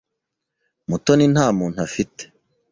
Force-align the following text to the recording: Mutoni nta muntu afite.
Mutoni 0.89 1.25
nta 1.33 1.45
muntu 1.57 1.77
afite. 1.87 2.21